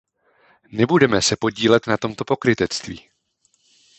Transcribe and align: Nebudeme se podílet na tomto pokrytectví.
Nebudeme 0.71 1.21
se 1.21 1.35
podílet 1.35 1.87
na 1.87 1.97
tomto 1.97 2.23
pokrytectví. 2.25 3.09